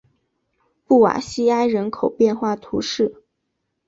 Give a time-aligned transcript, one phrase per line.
[0.87, 3.21] 布瓦西埃人口变化图示